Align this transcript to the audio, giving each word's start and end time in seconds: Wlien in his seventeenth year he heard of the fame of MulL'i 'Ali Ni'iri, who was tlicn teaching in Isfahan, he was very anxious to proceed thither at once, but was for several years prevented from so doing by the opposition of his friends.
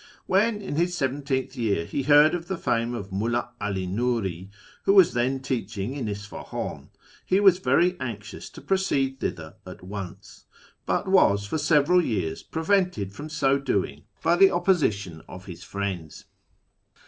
Wlien 0.27 0.59
in 0.61 0.77
his 0.77 0.97
seventeenth 0.97 1.55
year 1.55 1.85
he 1.85 2.01
heard 2.01 2.33
of 2.33 2.47
the 2.47 2.57
fame 2.57 2.95
of 2.95 3.11
MulL'i 3.11 3.47
'Ali 3.61 3.85
Ni'iri, 3.85 4.49
who 4.85 4.93
was 4.93 5.13
tlicn 5.13 5.43
teaching 5.43 5.93
in 5.93 6.07
Isfahan, 6.09 6.89
he 7.23 7.39
was 7.39 7.59
very 7.59 7.99
anxious 7.99 8.49
to 8.49 8.61
proceed 8.61 9.19
thither 9.19 9.57
at 9.63 9.83
once, 9.83 10.45
but 10.87 11.07
was 11.07 11.45
for 11.45 11.59
several 11.59 12.03
years 12.03 12.41
prevented 12.41 13.13
from 13.13 13.29
so 13.29 13.59
doing 13.59 14.05
by 14.23 14.35
the 14.35 14.49
opposition 14.49 15.21
of 15.29 15.45
his 15.45 15.61
friends. 15.63 16.25